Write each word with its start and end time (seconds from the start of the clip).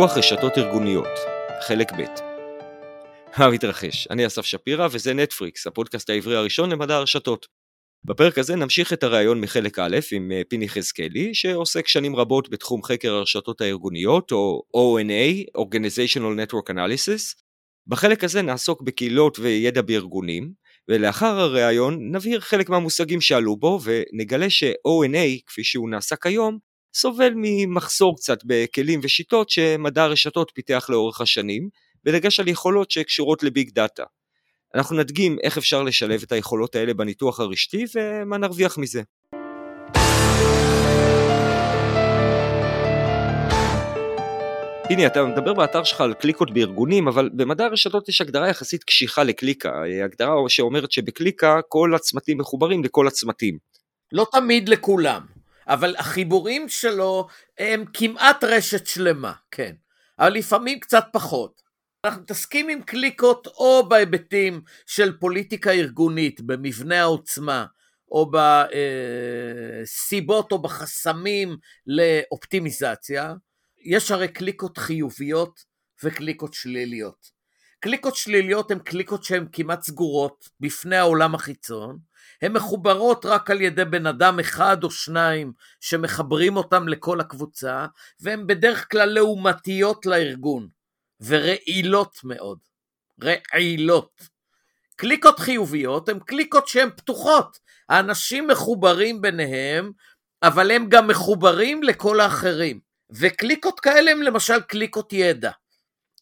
ניתוח 0.00 0.16
רשתות 0.16 0.58
ארגוניות, 0.58 1.18
חלק 1.66 1.92
ב' 1.92 2.04
המתרחש, 3.34 4.06
אני 4.10 4.26
אסף 4.26 4.44
שפירא 4.44 4.88
וזה 4.92 5.14
נטפריקס, 5.14 5.66
הפודקאסט 5.66 6.10
העברי 6.10 6.36
הראשון 6.36 6.70
למדע 6.72 6.96
הרשתות. 6.96 7.46
בפרק 8.04 8.38
הזה 8.38 8.56
נמשיך 8.56 8.92
את 8.92 9.02
הראיון 9.02 9.40
מחלק 9.40 9.78
א' 9.78 9.98
עם 10.12 10.32
אה, 10.32 10.42
פיני 10.48 10.68
חזקאלי, 10.68 11.34
שעוסק 11.34 11.88
שנים 11.88 12.16
רבות 12.16 12.50
בתחום 12.50 12.82
חקר 12.82 13.12
הרשתות 13.12 13.60
הארגוניות, 13.60 14.32
או 14.32 14.62
ONA, 14.76 15.60
Organizational 15.60 16.50
Network 16.50 16.72
Analysis. 16.72 17.42
בחלק 17.86 18.24
הזה 18.24 18.42
נעסוק 18.42 18.82
בקהילות 18.82 19.38
וידע 19.38 19.82
בארגונים, 19.82 20.52
ולאחר 20.88 21.40
הראיון 21.40 22.16
נבהיר 22.16 22.40
חלק 22.40 22.68
מהמושגים 22.68 23.20
שעלו 23.20 23.56
בו, 23.56 23.80
ונגלה 23.84 24.50
ש-ONA, 24.50 25.42
כפי 25.46 25.64
שהוא 25.64 25.90
נעשה 25.90 26.16
כיום, 26.16 26.69
סובל 26.94 27.32
ממחסור 27.36 28.16
קצת 28.16 28.38
בכלים 28.44 29.00
ושיטות 29.02 29.50
שמדע 29.50 30.02
הרשתות 30.02 30.52
פיתח 30.54 30.86
לאורך 30.88 31.20
השנים, 31.20 31.68
בדגש 32.04 32.40
על 32.40 32.48
יכולות 32.48 32.90
שקשורות 32.90 33.42
לביג 33.42 33.70
דאטה. 33.70 34.04
אנחנו 34.74 34.96
נדגים 34.96 35.36
איך 35.42 35.58
אפשר 35.58 35.82
לשלב 35.82 36.22
את 36.22 36.32
היכולות 36.32 36.74
האלה 36.74 36.94
בניתוח 36.94 37.40
הרשתי 37.40 37.84
ומה 37.94 38.38
נרוויח 38.38 38.78
מזה. 38.78 39.02
הנה, 44.90 45.06
אתה 45.06 45.24
מדבר 45.24 45.54
באתר 45.54 45.84
שלך 45.84 46.00
על 46.00 46.14
קליקות 46.14 46.50
בארגונים, 46.50 47.08
אבל 47.08 47.30
במדע 47.32 47.64
הרשתות 47.64 48.08
יש 48.08 48.20
הגדרה 48.20 48.48
יחסית 48.48 48.84
קשיחה 48.84 49.22
לקליקה, 49.22 49.82
הגדרה 50.04 50.34
שאומרת 50.48 50.92
שבקליקה 50.92 51.60
כל 51.68 51.94
הצמתים 51.94 52.38
מחוברים 52.38 52.84
לכל 52.84 53.06
הצמתים. 53.06 53.58
לא 54.12 54.26
תמיד 54.32 54.68
לכולם. 54.68 55.39
אבל 55.70 55.96
החיבורים 55.96 56.68
שלו 56.68 57.26
הם 57.58 57.84
כמעט 57.92 58.44
רשת 58.44 58.86
שלמה, 58.86 59.32
כן. 59.50 59.72
אבל 60.18 60.32
לפעמים 60.32 60.80
קצת 60.80 61.04
פחות. 61.12 61.62
אנחנו 62.04 62.22
מתעסקים 62.22 62.68
עם 62.68 62.82
קליקות 62.82 63.46
או 63.46 63.88
בהיבטים 63.88 64.60
של 64.86 65.18
פוליטיקה 65.18 65.70
ארגונית, 65.70 66.40
במבנה 66.40 67.00
העוצמה, 67.00 67.66
או 68.10 68.30
בסיבות 69.82 70.52
או 70.52 70.62
בחסמים 70.62 71.56
לאופטימיזציה. 71.86 73.34
יש 73.84 74.10
הרי 74.10 74.28
קליקות 74.28 74.78
חיוביות 74.78 75.64
וקליקות 76.04 76.54
שליליות. 76.54 77.40
קליקות 77.80 78.16
שליליות 78.16 78.70
הן 78.70 78.78
קליקות 78.78 79.24
שהן 79.24 79.46
כמעט 79.52 79.82
סגורות 79.82 80.48
בפני 80.60 80.96
העולם 80.96 81.34
החיצון, 81.34 81.98
הן 82.42 82.52
מחוברות 82.52 83.26
רק 83.26 83.50
על 83.50 83.60
ידי 83.60 83.84
בן 83.84 84.06
אדם 84.06 84.40
אחד 84.40 84.84
או 84.84 84.90
שניים 84.90 85.52
שמחברים 85.80 86.56
אותם 86.56 86.88
לכל 86.88 87.20
הקבוצה, 87.20 87.86
והן 88.20 88.46
בדרך 88.46 88.86
כלל 88.90 89.08
לעומתיות 89.08 90.06
לארגון, 90.06 90.68
ורעילות 91.20 92.20
מאוד. 92.24 92.58
רעילות. 93.54 94.22
קליקות 94.96 95.38
חיוביות 95.38 96.08
הן 96.08 96.18
קליקות 96.18 96.68
שהן 96.68 96.90
פתוחות. 96.96 97.58
האנשים 97.88 98.46
מחוברים 98.46 99.22
ביניהם, 99.22 99.92
אבל 100.42 100.70
הם 100.70 100.88
גם 100.88 101.06
מחוברים 101.06 101.82
לכל 101.82 102.20
האחרים. 102.20 102.80
וקליקות 103.10 103.80
כאלה 103.80 104.10
הן 104.10 104.22
למשל 104.22 104.60
קליקות 104.60 105.12
ידע. 105.12 105.50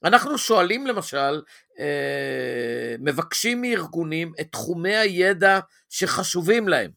אנחנו 0.04 0.38
שואלים 0.38 0.86
למשל, 0.86 1.42
אה, 1.80 2.94
מבקשים 2.98 3.62
מארגונים 3.62 4.32
את 4.40 4.46
תחומי 4.52 4.96
הידע 4.96 5.60
שחשובים 5.88 6.68
להם. 6.68 6.90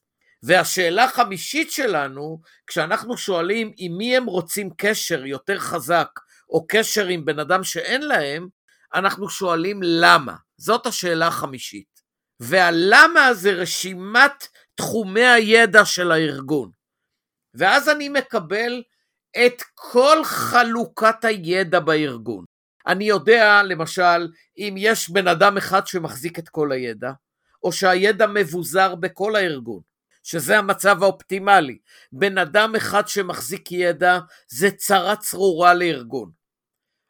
והשאלה 0.44 1.04
החמישית 1.04 1.72
שלנו, 1.72 2.42
כשאנחנו 2.68 3.18
שואלים 3.18 3.72
עם 3.78 3.98
מי 3.98 4.18
הם 4.18 4.26
רוצים 4.26 4.70
קשר 4.78 5.26
יותר 5.26 5.60
חזק, 5.60 6.10
או 6.50 6.68
קשר 6.68 7.08
עם 7.08 7.26
בן 7.26 7.40
אדם 7.40 7.64
שאין 7.64 8.02
להם, 8.02 8.48
אנחנו 8.96 9.30
שואלים 9.30 9.80
למה. 9.84 10.36
זאת 10.58 10.86
השאלה 10.86 11.28
החמישית. 11.28 12.02
והלמה 12.40 13.34
זה 13.34 13.52
רשימת 13.52 14.48
תחומי 14.76 15.26
הידע 15.26 15.86
של 15.86 16.12
הארגון. 16.12 16.72
ואז 17.54 17.90
אני 17.90 18.10
מקבל 18.10 18.84
את 19.46 19.62
כל 19.74 20.24
חלוקת 20.24 21.26
הידע 21.26 21.80
בארגון. 21.80 22.46
אני 22.88 23.04
יודע, 23.04 23.64
למשל, 23.64 24.28
אם 24.58 24.76
יש 24.78 25.10
בן 25.10 25.28
אדם 25.28 25.58
אחד 25.58 25.88
שמחזיק 25.88 26.40
את 26.40 26.50
כל 26.50 26.72
הידע, 26.72 27.12
או 27.64 27.72
שהידע 27.72 28.28
מבוזר 28.28 28.96
בכל 28.96 29.36
הארגון, 29.36 29.82
שזה 30.24 30.58
המצב 30.58 31.04
האופטימלי. 31.04 31.78
בן 32.12 32.38
אדם 32.38 32.76
אחד 32.76 33.08
שמחזיק 33.08 33.72
ידע 33.72 34.20
זה 34.48 34.72
צרה 34.72 35.16
צרורה 35.16 35.74
לארגון. 35.74 36.32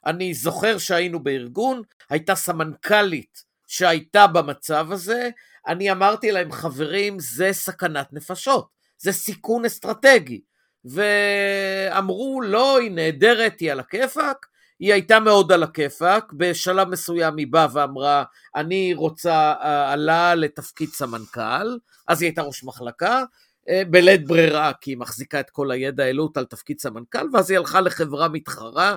אני 0.06 0.34
זוכר 0.34 0.78
שהיינו 0.78 1.20
בארגון, 1.20 1.82
הייתה 2.10 2.34
סמנכ"לית 2.34 3.44
שהייתה 3.66 4.26
במצב 4.26 4.86
הזה, 4.92 5.30
אני 5.66 5.92
אמרתי 5.92 6.32
להם, 6.32 6.52
חברים, 6.52 7.18
זה 7.18 7.48
סכנת 7.52 8.12
נפשות, 8.12 8.68
זה 8.98 9.12
סיכון 9.12 9.64
אסטרטגי. 9.64 10.40
ואמרו, 10.84 12.40
לא, 12.44 12.78
היא 12.78 12.90
נהדרת, 12.90 13.60
היא 13.60 13.72
על 13.72 13.80
הכיפאק, 13.80 14.46
היא 14.78 14.92
הייתה 14.92 15.20
מאוד 15.20 15.52
על 15.52 15.62
הכיפאק, 15.62 16.32
בשלב 16.32 16.88
מסוים 16.88 17.36
היא 17.36 17.46
באה 17.50 17.66
ואמרה, 17.72 18.24
אני 18.56 18.94
רוצה 18.94 19.54
עלה 19.86 20.30
אה, 20.30 20.34
לתפקיד 20.34 20.88
סמנכ"ל, 20.88 21.78
אז 22.08 22.22
היא 22.22 22.28
הייתה 22.28 22.42
ראש 22.42 22.64
מחלקה, 22.64 23.24
אה, 23.68 23.82
בלית 23.90 24.26
ברירה, 24.26 24.72
כי 24.80 24.90
היא 24.90 24.98
מחזיקה 24.98 25.40
את 25.40 25.50
כל 25.50 25.70
הידע 25.70 26.04
העלות 26.04 26.36
על 26.36 26.44
תפקיד 26.44 26.80
סמנכ"ל, 26.80 27.26
ואז 27.32 27.50
היא 27.50 27.58
הלכה 27.58 27.80
לחברה 27.80 28.28
מתחרה, 28.28 28.96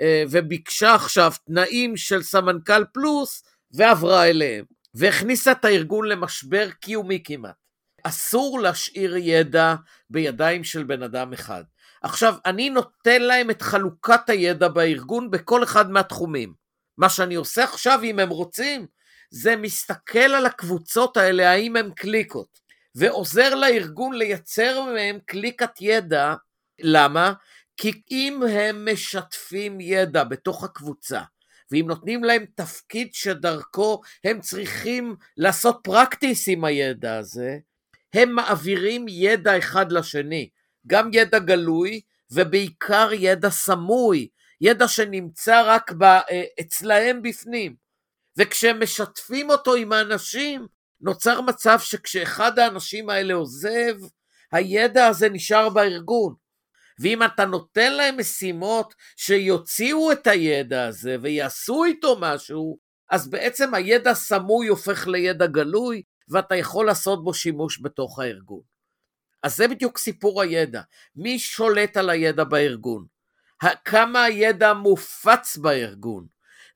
אה, 0.00 0.24
וביקשה 0.30 0.94
עכשיו 0.94 1.32
תנאים 1.46 1.96
של 1.96 2.22
סמנכ"ל 2.22 2.84
פלוס, 2.84 3.42
ועברה 3.72 4.26
אליהם, 4.26 4.64
והכניסה 4.94 5.52
את 5.52 5.64
הארגון 5.64 6.08
למשבר 6.08 6.68
קיומי 6.80 7.22
כמעט. 7.24 7.54
אסור 8.02 8.60
להשאיר 8.60 9.16
ידע 9.16 9.74
בידיים 10.10 10.64
של 10.64 10.84
בן 10.84 11.02
אדם 11.02 11.32
אחד. 11.32 11.64
עכשיו, 12.06 12.34
אני 12.46 12.70
נותן 12.70 13.22
להם 13.22 13.50
את 13.50 13.62
חלוקת 13.62 14.30
הידע 14.30 14.68
בארגון 14.68 15.30
בכל 15.30 15.64
אחד 15.64 15.90
מהתחומים. 15.90 16.54
מה 16.98 17.08
שאני 17.08 17.34
עושה 17.34 17.64
עכשיו, 17.64 18.00
אם 18.02 18.18
הם 18.18 18.28
רוצים, 18.28 18.86
זה 19.30 19.56
מסתכל 19.56 20.18
על 20.18 20.46
הקבוצות 20.46 21.16
האלה, 21.16 21.50
האם 21.50 21.76
הם 21.76 21.90
קליקות, 21.90 22.58
ועוזר 22.94 23.54
לארגון 23.54 24.14
לייצר 24.18 24.82
מהם 24.82 25.18
קליקת 25.26 25.70
ידע. 25.80 26.34
למה? 26.78 27.32
כי 27.76 28.02
אם 28.10 28.42
הם 28.50 28.88
משתפים 28.92 29.80
ידע 29.80 30.24
בתוך 30.24 30.64
הקבוצה, 30.64 31.20
ואם 31.70 31.84
נותנים 31.88 32.24
להם 32.24 32.44
תפקיד 32.54 33.14
שדרכו 33.14 34.00
הם 34.24 34.40
צריכים 34.40 35.16
לעשות 35.36 35.80
פרקטיס 35.82 36.48
עם 36.48 36.64
הידע 36.64 37.16
הזה, 37.16 37.58
הם 38.14 38.32
מעבירים 38.32 39.06
ידע 39.08 39.58
אחד 39.58 39.92
לשני. 39.92 40.48
גם 40.86 41.10
ידע 41.12 41.38
גלוי 41.38 42.00
ובעיקר 42.30 43.08
ידע 43.12 43.50
סמוי, 43.50 44.28
ידע 44.60 44.88
שנמצא 44.88 45.62
רק 45.66 45.92
ב, 45.92 46.02
אה, 46.02 46.42
אצלהם 46.60 47.22
בפנים. 47.22 47.74
וכשהם 48.38 48.82
משתפים 48.82 49.50
אותו 49.50 49.74
עם 49.74 49.92
האנשים, 49.92 50.66
נוצר 51.00 51.40
מצב 51.40 51.78
שכשאחד 51.80 52.58
האנשים 52.58 53.10
האלה 53.10 53.34
עוזב, 53.34 53.94
הידע 54.52 55.06
הזה 55.06 55.28
נשאר 55.28 55.68
בארגון. 55.68 56.34
ואם 57.00 57.22
אתה 57.22 57.44
נותן 57.44 57.92
להם 57.92 58.16
משימות 58.20 58.94
שיוציאו 59.16 60.12
את 60.12 60.26
הידע 60.26 60.86
הזה 60.86 61.16
ויעשו 61.22 61.84
איתו 61.84 62.16
משהו, 62.20 62.78
אז 63.10 63.30
בעצם 63.30 63.74
הידע 63.74 64.14
סמוי 64.14 64.66
הופך 64.66 65.06
לידע 65.06 65.46
גלוי, 65.46 66.02
ואתה 66.28 66.56
יכול 66.56 66.86
לעשות 66.86 67.24
בו 67.24 67.34
שימוש 67.34 67.80
בתוך 67.82 68.18
הארגון. 68.18 68.75
אז 69.42 69.56
זה 69.56 69.68
בדיוק 69.68 69.98
סיפור 69.98 70.42
הידע. 70.42 70.80
מי 71.16 71.38
שולט 71.38 71.96
על 71.96 72.10
הידע 72.10 72.44
בארגון? 72.44 73.06
כמה 73.84 74.22
הידע 74.24 74.72
מופץ 74.72 75.56
בארגון? 75.56 76.26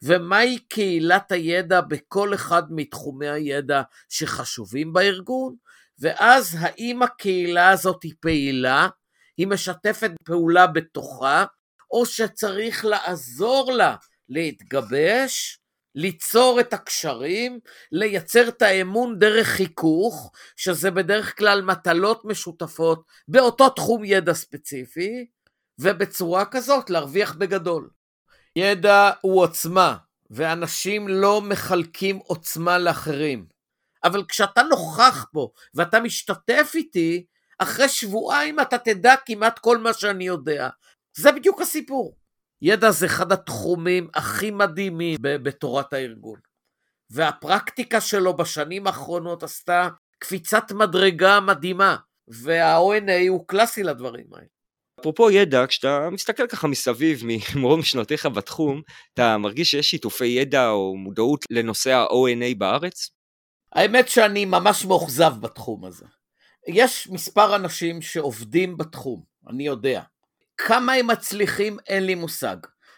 ומהי 0.02 0.58
קהילת 0.58 1.32
הידע 1.32 1.80
בכל 1.80 2.34
אחד 2.34 2.62
מתחומי 2.70 3.28
הידע 3.28 3.82
שחשובים 4.08 4.92
בארגון? 4.92 5.56
ואז 5.98 6.56
האם 6.60 7.02
הקהילה 7.02 7.70
הזאת 7.70 8.02
היא 8.02 8.14
פעילה? 8.20 8.88
היא 9.36 9.46
משתפת 9.46 10.10
פעולה 10.24 10.66
בתוכה? 10.66 11.44
או 11.90 12.06
שצריך 12.06 12.84
לעזור 12.84 13.72
לה 13.72 13.96
להתגבש? 14.28 15.59
ליצור 15.94 16.60
את 16.60 16.72
הקשרים, 16.72 17.60
לייצר 17.92 18.48
את 18.48 18.62
האמון 18.62 19.18
דרך 19.18 19.46
חיכוך, 19.46 20.32
שזה 20.56 20.90
בדרך 20.90 21.38
כלל 21.38 21.62
מטלות 21.62 22.24
משותפות 22.24 23.02
באותו 23.28 23.70
תחום 23.70 24.04
ידע 24.04 24.34
ספציפי, 24.34 25.26
ובצורה 25.78 26.44
כזאת 26.44 26.90
להרוויח 26.90 27.34
בגדול. 27.34 27.90
ידע 28.56 29.10
הוא 29.20 29.42
עוצמה, 29.42 29.96
ואנשים 30.30 31.08
לא 31.08 31.40
מחלקים 31.40 32.16
עוצמה 32.16 32.78
לאחרים. 32.78 33.46
אבל 34.04 34.24
כשאתה 34.28 34.62
נוכח 34.62 35.26
פה 35.32 35.50
ואתה 35.74 36.00
משתתף 36.00 36.72
איתי, 36.74 37.24
אחרי 37.58 37.88
שבועיים 37.88 38.60
אתה 38.60 38.78
תדע 38.78 39.14
כמעט 39.26 39.58
כל 39.58 39.78
מה 39.78 39.92
שאני 39.92 40.24
יודע. 40.24 40.68
זה 41.16 41.32
בדיוק 41.32 41.60
הסיפור. 41.60 42.19
ידע 42.62 42.90
זה 42.90 43.06
אחד 43.06 43.32
התחומים 43.32 44.08
הכי 44.14 44.50
מדהימים 44.50 45.16
בתורת 45.20 45.92
הארגון. 45.92 46.38
והפרקטיקה 47.10 48.00
שלו 48.00 48.36
בשנים 48.36 48.86
האחרונות 48.86 49.42
עשתה 49.42 49.88
קפיצת 50.18 50.72
מדרגה 50.72 51.40
מדהימה, 51.40 51.96
וה-ONA 52.28 53.28
הוא 53.28 53.44
קלאסי 53.46 53.82
לדברים 53.82 54.26
האלה. 54.32 54.46
אפרופו 55.00 55.30
ידע, 55.30 55.66
כשאתה 55.68 56.08
מסתכל 56.12 56.46
ככה 56.46 56.68
מסביב 56.68 57.20
ממרום 57.24 57.82
שנותיך 57.82 58.26
בתחום, 58.26 58.82
אתה 59.14 59.38
מרגיש 59.38 59.70
שיש 59.70 59.90
שיתופי 59.90 60.26
ידע 60.26 60.68
או 60.68 60.96
מודעות 60.96 61.44
לנושא 61.50 61.92
ה-ONA 61.92 62.58
בארץ? 62.58 63.10
האמת 63.72 64.08
שאני 64.08 64.44
ממש 64.44 64.84
מאוכזב 64.84 65.32
בתחום 65.40 65.84
הזה. 65.84 66.06
יש 66.68 67.08
מספר 67.08 67.56
אנשים 67.56 68.02
שעובדים 68.02 68.76
בתחום, 68.76 69.22
אני 69.48 69.66
יודע. 69.66 70.02
כמה 70.66 70.92
הם 70.92 71.06
מצליחים 71.06 71.76
אין 71.86 72.06
לי 72.06 72.14
מושג. 72.14 72.56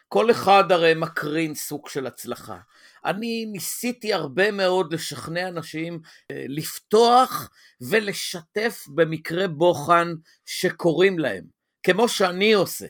כל 0.09 0.31
אחד 0.31 0.73
הרי 0.73 0.95
מקרין 0.95 1.55
סוג 1.55 1.89
של 1.89 2.07
הצלחה. 2.07 2.59
אני 3.05 3.47
ניסיתי 3.47 4.13
הרבה 4.13 4.51
מאוד 4.51 4.93
לשכנע 4.93 5.49
אנשים 5.49 6.01
אה, 6.31 6.45
לפתוח 6.49 7.51
ולשתף 7.81 8.85
במקרה 8.95 9.49
בוחן 9.49 10.15
שקורים 10.47 11.19
להם, 11.19 11.45
כמו 11.83 12.09
שאני 12.09 12.53
עושה. 12.53 12.87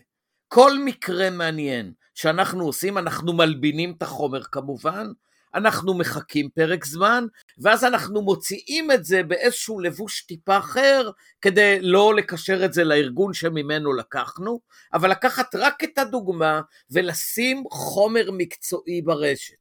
כל 0.49 0.79
מקרה 0.79 1.31
מעניין 1.31 1.93
שאנחנו 2.15 2.65
עושים, 2.65 2.99
אנחנו 2.99 3.33
מלבינים 3.33 3.95
את 3.99 4.03
החומר 4.03 4.43
כמובן, 4.43 5.07
אנחנו 5.55 5.95
מחכים 5.95 6.49
פרק 6.55 6.85
זמן, 6.85 7.27
ואז 7.59 7.85
אנחנו 7.85 8.23
מוציאים 8.23 8.91
את 8.91 9.05
זה 9.05 9.23
באיזשהו 9.23 9.81
לבוש 9.81 10.23
טיפה 10.23 10.59
אחר, 10.59 11.11
כדי 11.41 11.79
לא 11.81 12.15
לקשר 12.15 12.65
את 12.65 12.73
זה 12.73 12.85
לארגון 12.85 13.35
שממנו 13.35 13.93
לקחנו, 13.93 14.61
אבל 14.95 15.11
לקחת 15.11 15.55
רק 15.55 15.85
את 15.85 15.99
הדוגמה 15.99 16.61
ולשים 16.91 17.65
חומר 17.71 18.31
מקצועי 18.33 19.03
ברשת. 19.03 19.55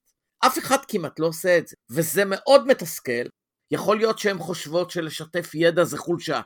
אף 0.46 0.58
אחד 0.58 0.78
כמעט 0.88 1.20
לא 1.20 1.28
עושה 1.28 1.58
את 1.58 1.68
זה, 1.68 1.76
וזה 1.90 2.24
מאוד 2.26 2.68
מתסכל. 2.68 3.28
יכול 3.72 3.98
להיות 3.98 4.20
שהן 4.20 4.38
חושבות 4.38 4.92
שלשתף 4.92 5.52
ידע 5.54 5.84
זה 5.84 5.98
חולשה. 5.98 6.42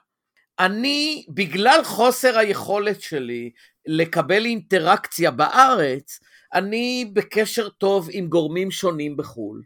אני, 0.59 1.25
בגלל 1.29 1.81
חוסר 1.83 2.37
היכולת 2.37 3.01
שלי 3.01 3.51
לקבל 3.85 4.45
אינטראקציה 4.45 5.31
בארץ, 5.31 6.19
אני 6.53 7.11
בקשר 7.13 7.69
טוב 7.69 8.07
עם 8.11 8.27
גורמים 8.27 8.71
שונים 8.71 9.17
בחו"ל, 9.17 9.61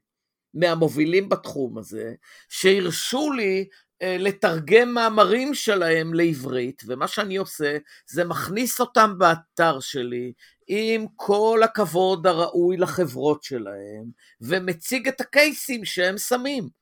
מהמובילים 0.54 1.30
בתחום 1.30 1.78
הזה, 1.78 2.14
שהרשו 2.50 3.32
לי 3.32 3.68
אה, 4.02 4.18
לתרגם 4.20 4.94
מאמרים 4.94 5.54
שלהם 5.54 6.14
לעברית, 6.14 6.84
ומה 6.88 7.08
שאני 7.08 7.38
עושה 7.38 7.78
זה 8.08 8.24
מכניס 8.24 8.80
אותם 8.80 9.14
באתר 9.18 9.80
שלי 9.80 10.34
עם 10.68 11.06
כל 11.16 11.62
הכבוד 11.64 12.28
הראוי 12.28 12.78
לחברות 12.78 13.44
שלהם, 13.44 14.06
ומציג 14.42 15.08
את 15.08 15.22
הקייסים 15.22 15.86
שהם 15.86 16.18
שמים. 16.18 16.79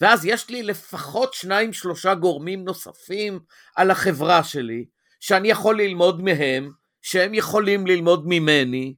ואז 0.00 0.24
יש 0.24 0.48
לי 0.48 0.62
לפחות 0.62 1.34
שניים 1.34 1.72
שלושה 1.72 2.14
גורמים 2.14 2.64
נוספים 2.64 3.40
על 3.76 3.90
החברה 3.90 4.44
שלי, 4.44 4.84
שאני 5.20 5.48
יכול 5.48 5.80
ללמוד 5.80 6.22
מהם, 6.22 6.70
שהם 7.02 7.34
יכולים 7.34 7.86
ללמוד 7.86 8.22
ממני, 8.26 8.94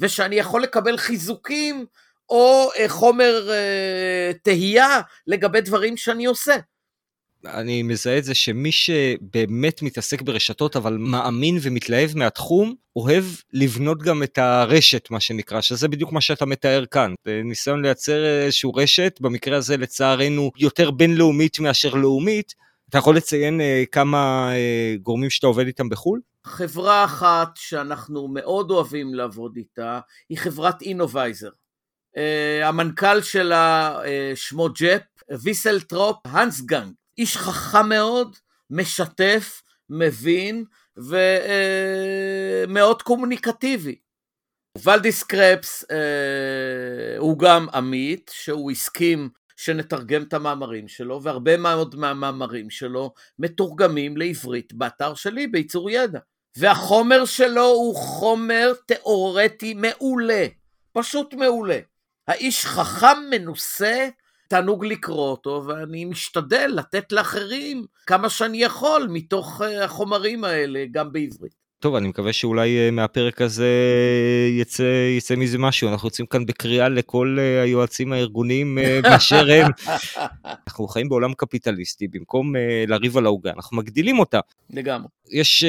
ושאני 0.00 0.36
יכול 0.36 0.62
לקבל 0.62 0.96
חיזוקים 0.96 1.86
או 2.28 2.70
אה, 2.78 2.88
חומר 2.88 3.50
אה, 3.50 4.32
תהייה 4.42 5.00
לגבי 5.26 5.60
דברים 5.60 5.96
שאני 5.96 6.24
עושה. 6.24 6.56
אני 7.46 7.82
מזהה 7.82 8.18
את 8.18 8.24
זה 8.24 8.34
שמי 8.34 8.72
שבאמת 8.72 9.82
מתעסק 9.82 10.22
ברשתות 10.22 10.76
אבל 10.76 10.96
מאמין 10.96 11.58
ומתלהב 11.62 12.10
מהתחום, 12.14 12.74
אוהב 12.96 13.24
לבנות 13.52 14.02
גם 14.02 14.22
את 14.22 14.38
הרשת 14.38 15.10
מה 15.10 15.20
שנקרא, 15.20 15.60
שזה 15.60 15.88
בדיוק 15.88 16.12
מה 16.12 16.20
שאתה 16.20 16.46
מתאר 16.46 16.84
כאן. 16.86 17.14
ניסיון 17.44 17.82
לייצר 17.82 18.24
איזשהו 18.24 18.74
רשת, 18.74 19.18
במקרה 19.20 19.56
הזה 19.56 19.76
לצערנו 19.76 20.50
יותר 20.58 20.90
בינלאומית 20.90 21.60
מאשר 21.60 21.94
לאומית. 21.94 22.54
אתה 22.88 22.98
יכול 22.98 23.16
לציין 23.16 23.60
אה, 23.60 23.84
כמה 23.92 24.52
אה, 24.52 24.94
גורמים 25.02 25.30
שאתה 25.30 25.46
עובד 25.46 25.66
איתם 25.66 25.88
בחו"ל? 25.88 26.20
חברה 26.44 27.04
אחת 27.04 27.48
שאנחנו 27.54 28.28
מאוד 28.28 28.70
אוהבים 28.70 29.14
לעבוד 29.14 29.56
איתה 29.56 30.00
היא 30.28 30.38
חברת 30.38 30.82
אינובייזר. 30.82 31.50
Uh, 32.16 32.64
המנכ"ל 32.64 33.22
שלה 33.22 33.98
uh, 34.02 34.06
שמו 34.36 34.68
ג'פה 34.68 35.02
וילסטרופ 35.42 36.16
הנסגארד, 36.24 36.92
איש 37.18 37.36
חכם 37.36 37.88
מאוד, 37.88 38.36
משתף, 38.70 39.62
מבין 39.90 40.64
ומאוד 42.66 43.00
uh, 43.00 43.04
קומוניקטיבי. 43.04 43.96
ולדיס 44.84 45.22
קרבס 45.22 45.84
uh, 45.84 45.86
הוא 47.18 47.38
גם 47.38 47.66
עמית, 47.74 48.30
שהוא 48.34 48.70
הסכים 48.70 49.28
שנתרגם 49.56 50.22
את 50.22 50.34
המאמרים 50.34 50.88
שלו, 50.88 51.22
והרבה 51.22 51.56
מאוד 51.56 51.96
מהמאמרים 51.96 52.70
שלו 52.70 53.14
מתורגמים 53.38 54.16
לעברית 54.16 54.72
באתר 54.72 55.14
שלי, 55.14 55.46
בייצור 55.46 55.90
ידע. 55.90 56.18
והחומר 56.56 57.24
שלו 57.24 57.66
הוא 57.66 57.96
חומר 57.96 58.72
תיאורטי 58.86 59.74
מעולה, 59.74 60.46
פשוט 60.92 61.34
מעולה. 61.34 61.78
האיש 62.28 62.66
חכם, 62.66 63.18
מנוסה, 63.30 64.08
תענוג 64.52 64.84
לקרוא 64.84 65.30
אותו, 65.30 65.64
ואני 65.66 66.04
משתדל 66.04 66.70
לתת 66.74 67.12
לאחרים 67.12 67.86
כמה 68.06 68.30
שאני 68.30 68.62
יכול 68.62 69.08
מתוך 69.10 69.62
אה, 69.62 69.84
החומרים 69.84 70.44
האלה, 70.44 70.84
גם 70.90 71.12
בעברית. 71.12 71.62
טוב, 71.82 71.94
אני 71.94 72.08
מקווה 72.08 72.32
שאולי 72.32 72.78
אה, 72.78 72.90
מהפרק 72.90 73.40
הזה 73.40 73.68
יצא, 74.58 74.82
יצא 75.18 75.36
מזה 75.36 75.58
משהו. 75.58 75.88
אנחנו 75.88 76.08
יוצאים 76.08 76.26
כאן 76.26 76.46
בקריאה 76.46 76.88
לכל 76.88 77.36
אה, 77.40 77.62
היועצים 77.62 78.12
הארגוניים 78.12 78.78
אה, 78.78 79.00
באשר 79.10 79.50
הם. 79.50 79.70
אנחנו 80.68 80.88
חיים 80.88 81.08
בעולם 81.08 81.34
קפיטליסטי, 81.34 82.08
במקום 82.08 82.52
לריב 82.86 83.16
על 83.16 83.26
העוגה, 83.26 83.50
אנחנו 83.56 83.76
מגדילים 83.76 84.18
אותה. 84.18 84.40
לגמרי. 84.70 85.08
יש 85.30 85.64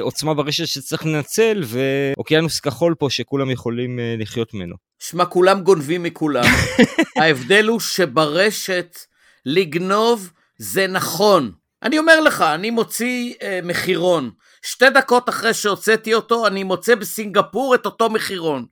עוצמה 0.00 0.34
ברשת 0.34 0.66
שצריך 0.66 1.06
לנצל, 1.06 1.62
ואוקיינוס 1.64 2.60
כחול 2.60 2.94
פה 2.94 3.10
שכולם 3.10 3.50
יכולים 3.50 3.98
לחיות 4.18 4.54
ממנו. 4.54 4.89
שמע, 5.00 5.24
כולם 5.24 5.60
גונבים 5.60 6.02
מכולם. 6.02 6.44
ההבדל 7.20 7.66
הוא 7.66 7.80
שברשת 7.80 8.98
לגנוב 9.46 10.32
זה 10.58 10.86
נכון. 10.86 11.52
אני 11.82 11.98
אומר 11.98 12.20
לך, 12.20 12.40
אני 12.40 12.70
מוציא 12.70 13.34
אה, 13.42 13.60
מחירון. 13.62 14.30
שתי 14.62 14.90
דקות 14.90 15.28
אחרי 15.28 15.54
שהוצאתי 15.54 16.14
אותו, 16.14 16.46
אני 16.46 16.64
מוצא 16.64 16.94
בסינגפור 16.94 17.74
את 17.74 17.86
אותו 17.86 18.10
מחירון. 18.10 18.66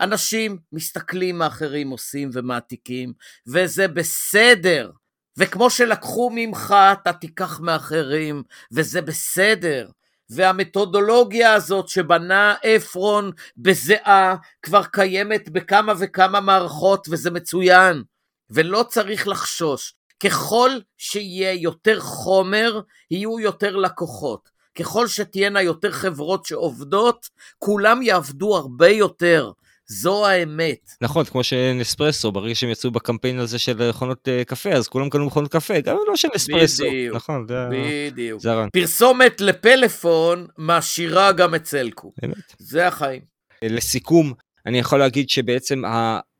אנשים 0.00 0.58
מסתכלים 0.72 1.38
מה 1.38 1.46
אחרים 1.46 1.90
עושים 1.90 2.30
ומעתיקים, 2.32 3.12
וזה 3.46 3.88
בסדר. 3.88 4.90
וכמו 5.38 5.70
שלקחו 5.70 6.30
ממך, 6.34 6.74
אתה 6.92 7.12
תיקח 7.12 7.60
מאחרים, 7.60 8.42
וזה 8.72 9.02
בסדר. 9.02 9.88
והמתודולוגיה 10.30 11.54
הזאת 11.54 11.88
שבנה 11.88 12.54
עפרון 12.62 13.30
בזיעה 13.56 14.36
כבר 14.62 14.84
קיימת 14.84 15.48
בכמה 15.48 15.92
וכמה 15.98 16.40
מערכות, 16.40 17.06
וזה 17.10 17.30
מצוין. 17.30 18.02
ולא 18.50 18.84
צריך 18.88 19.28
לחשוש. 19.28 19.94
ככל 20.20 20.70
שיהיה 20.96 21.52
יותר 21.52 22.00
חומר, 22.00 22.80
יהיו 23.10 23.40
יותר 23.40 23.76
לקוחות. 23.76 24.50
ככל 24.78 25.08
שתהיינה 25.08 25.62
יותר 25.62 25.92
חברות 25.92 26.46
שעובדות, 26.46 27.28
כולם 27.58 28.02
יעבדו 28.02 28.56
הרבה 28.56 28.88
יותר. 28.88 29.52
זו 29.88 30.26
האמת. 30.26 30.90
נכון, 31.00 31.24
כמו 31.24 31.44
שנספרסו, 31.44 32.32
ברגע 32.32 32.54
שהם 32.54 32.70
יצאו 32.70 32.90
בקמפיין 32.90 33.38
הזה 33.38 33.58
של 33.58 33.88
מכונות 33.88 34.28
uh, 34.28 34.44
קפה, 34.44 34.72
אז 34.72 34.88
כולם 34.88 35.10
קנו 35.10 35.26
מכונות 35.26 35.52
קפה, 35.52 35.80
גם 35.80 35.96
לא 36.08 36.16
של 36.16 36.28
נספרסו. 36.34 36.84
בדיוק, 36.84 37.16
נכון, 37.16 37.46
זה 37.48 37.54
בדיוק. 37.70 38.40
זה 38.40 38.52
הרעיון. 38.52 38.70
פרסומת 38.72 39.40
לפלאפון 39.40 40.46
מעשירה 40.58 41.32
גם 41.32 41.54
את 41.54 41.66
סלקו. 41.66 42.12
באמת. 42.22 42.36
זה 42.58 42.86
החיים. 42.86 43.20
לסיכום, 43.62 44.32
אני 44.66 44.78
יכול 44.78 44.98
להגיד 44.98 45.30
שבעצם 45.30 45.82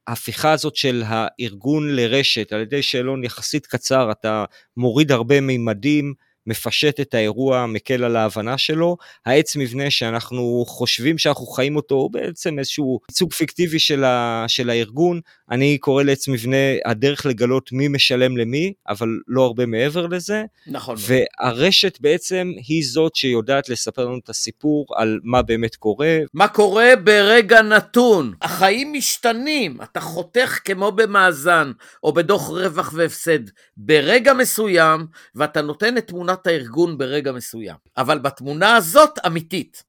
ההפיכה 0.09 0.53
הזאת 0.53 0.77
של 0.77 1.03
הארגון 1.07 1.97
לרשת, 1.97 2.53
על 2.53 2.61
ידי 2.61 2.83
שאלון 2.83 3.25
יחסית 3.25 3.67
קצר, 3.67 4.11
אתה 4.11 4.45
מוריד 4.77 5.13
הרבה 5.13 5.41
מימדים, 5.41 6.15
מפשט 6.47 7.01
את 7.01 7.15
האירוע, 7.15 7.67
מקל 7.67 8.05
על 8.05 8.17
ההבנה 8.17 8.59
שלו. 8.59 8.97
העץ 9.27 9.57
מבנה 9.57 9.91
שאנחנו 9.91 10.65
חושבים 10.67 11.19
שאנחנו 11.19 11.47
חיים 11.47 11.77
אותו 11.77 11.95
הוא 11.95 12.11
בעצם 12.11 12.59
איזשהו 12.59 13.01
ייצוג 13.11 13.33
פיקטיבי 13.33 13.79
של, 13.79 14.05
ה, 14.05 14.45
של 14.49 14.71
הארגון. 14.71 15.21
אני 15.51 15.79
קורא 15.79 16.03
לעץ 16.03 16.29
מבנה 16.29 16.57
הדרך 16.85 17.27
לגלות 17.27 17.73
מי 17.73 17.89
משלם 17.89 18.37
למי, 18.37 18.73
אבל 18.89 19.09
לא 19.29 19.43
הרבה 19.43 19.67
מעבר 19.67 20.07
לזה. 20.07 20.45
נכון. 20.67 20.97
והרשת 20.99 21.99
בעצם 22.01 22.53
היא 22.69 22.85
זאת 22.87 23.15
שיודעת 23.15 23.69
לספר 23.69 24.05
לנו 24.05 24.19
את 24.25 24.29
הסיפור 24.29 24.87
על 24.97 25.21
מה 25.23 25.43
באמת 25.43 25.77
קורה. 25.77 26.19
מה 26.35 26.49
קורה 26.49 26.97
ברגע 27.05 27.63
נתון. 27.63 28.35
החיים 28.43 28.93
משתנים, 28.93 29.83
אתה 29.83 30.01
חותך 30.01 30.59
כמו 30.65 30.93
במאזן 30.93 31.73
או 32.03 32.13
בדוח 32.13 32.49
רווח 32.49 32.93
והפסד 32.95 33.39
ברגע 33.77 34.35
מסוים, 34.35 35.07
ואתה 35.35 35.63
נותן 35.63 35.99
את 35.99 36.07
תמונת 36.07 36.47
הארגון 36.47 36.99
ברגע 36.99 37.33
מסוים. 37.33 37.77
אבל 37.97 38.19
בתמונה 38.19 38.77
הזאת 38.77 39.19
אמיתית. 39.27 39.85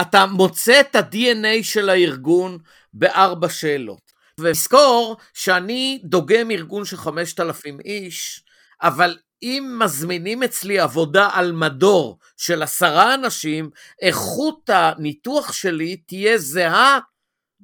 אתה 0.00 0.26
מוצא 0.26 0.80
את 0.80 0.96
ה-DNA 0.96 1.62
של 1.62 1.88
הארגון 1.88 2.58
בארבע 2.94 3.48
שאלות. 3.48 4.09
וזכור 4.40 5.16
שאני 5.34 6.00
דוגם 6.04 6.50
ארגון 6.50 6.84
של 6.84 6.96
5,000 6.96 7.80
איש, 7.80 8.44
אבל 8.82 9.16
אם 9.42 9.76
מזמינים 9.78 10.42
אצלי 10.42 10.78
עבודה 10.78 11.28
על 11.32 11.52
מדור 11.52 12.18
של 12.36 12.62
עשרה 12.62 13.14
אנשים, 13.14 13.70
איכות 14.02 14.70
הניתוח 14.70 15.52
שלי 15.52 15.96
תהיה 15.96 16.38
זהה 16.38 16.98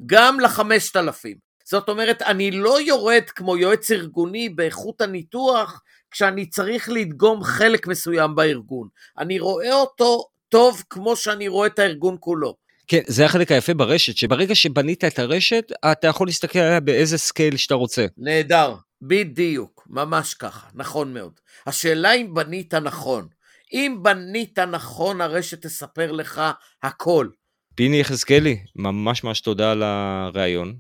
גם 0.07 0.41
לחמשת 0.41 0.97
אלפים. 0.97 1.37
זאת 1.65 1.89
אומרת, 1.89 2.23
אני 2.23 2.51
לא 2.51 2.81
יורד 2.81 3.23
כמו 3.35 3.57
יועץ 3.57 3.91
ארגוני 3.91 4.49
באיכות 4.49 5.01
הניתוח 5.01 5.83
כשאני 6.11 6.47
צריך 6.47 6.89
לדגום 6.89 7.45
חלק 7.45 7.87
מסוים 7.87 8.35
בארגון. 8.35 8.89
אני 9.19 9.39
רואה 9.39 9.73
אותו 9.73 10.25
טוב 10.49 10.83
כמו 10.91 11.17
שאני 11.17 11.49
רואה 11.49 11.67
את 11.67 11.79
הארגון 11.79 12.17
כולו. 12.21 12.57
כן, 12.89 13.01
זה 13.07 13.25
החלק 13.25 13.53
היפה 13.53 13.75
ברשת, 13.75 14.17
שברגע 14.17 14.55
שבנית 14.55 15.05
את 15.05 15.19
הרשת, 15.19 15.73
אתה 15.93 16.07
יכול 16.07 16.27
להסתכל 16.27 16.59
עליה 16.59 16.81
באיזה 16.81 17.19
scale 17.19 17.57
שאתה 17.57 17.75
רוצה. 17.75 18.07
נהדר, 18.19 18.75
בדיוק, 19.03 19.87
ממש 19.91 20.35
ככה, 20.35 20.67
נכון 20.75 21.15
מאוד. 21.15 21.33
השאלה 21.67 22.15
אם 22.15 22.35
בנית 22.35 22.75
נכון. 22.75 23.29
אם 23.73 23.99
בנית 24.03 24.59
נכון, 24.59 25.21
הרשת 25.21 25.67
תספר 25.67 26.13
לך 26.13 26.43
הכל. 26.83 27.29
פיני 27.75 28.01
יחזקאלי, 28.01 28.59
ממש 28.77 29.25
ממש 29.25 29.41
תודה 29.41 29.73
על 29.73 29.83
הריאיון. 29.83 30.77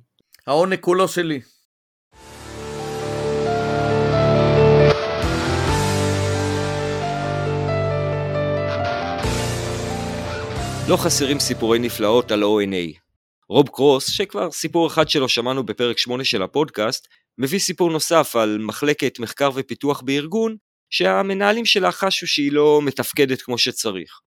העונג 0.46 0.80
כולו 0.80 1.08
שלי. 1.08 1.40
לא 10.88 10.96
חסרים 10.96 11.40
סיפורי 11.40 11.78
נפלאות 11.78 12.30
על 12.30 12.42
ה-ONA. 12.42 12.98
רוב 13.48 13.68
קרוס, 13.68 14.10
שכבר 14.10 14.50
סיפור 14.50 14.86
אחד 14.86 15.08
שלו 15.08 15.28
שמענו 15.28 15.66
בפרק 15.66 15.98
8 15.98 16.24
של 16.24 16.42
הפודקאסט, 16.42 17.08
מביא 17.38 17.58
סיפור 17.58 17.90
נוסף 17.90 18.36
על 18.36 18.58
מחלקת 18.58 19.18
מחקר 19.18 19.50
ופיתוח 19.54 20.00
בארגון, 20.00 20.56
שהמנהלים 20.90 21.64
שלה 21.64 21.92
חשו 21.92 22.26
שהיא 22.26 22.52
לא 22.52 22.80
מתפקדת 22.82 23.42
כמו 23.42 23.58
שצריך. 23.58 24.20